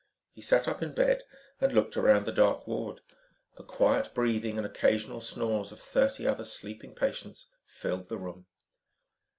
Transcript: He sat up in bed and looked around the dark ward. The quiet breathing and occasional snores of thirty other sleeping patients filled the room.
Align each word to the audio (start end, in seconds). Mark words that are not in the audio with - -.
He 0.33 0.41
sat 0.41 0.67
up 0.67 0.81
in 0.81 0.95
bed 0.95 1.21
and 1.59 1.73
looked 1.75 1.95
around 1.95 2.25
the 2.25 2.31
dark 2.31 2.65
ward. 2.65 3.01
The 3.57 3.63
quiet 3.63 4.15
breathing 4.15 4.57
and 4.57 4.65
occasional 4.65 5.21
snores 5.21 5.71
of 5.71 5.79
thirty 5.79 6.25
other 6.25 6.43
sleeping 6.43 6.95
patients 6.95 7.49
filled 7.65 8.09
the 8.09 8.17
room. 8.17 8.47